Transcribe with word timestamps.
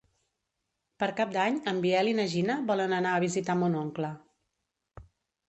Per 1.03 1.09
Cap 1.19 1.35
d'Any 1.35 1.59
en 1.73 1.81
Biel 1.83 2.09
i 2.13 2.15
na 2.21 2.25
Gina 2.33 2.57
volen 2.73 2.97
anar 3.01 3.13
a 3.15 3.21
visitar 3.27 3.59
mon 3.61 3.79
oncle. 3.83 4.13